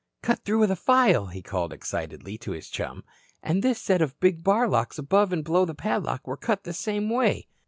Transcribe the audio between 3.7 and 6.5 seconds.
set of big bar locks above and below the padlock were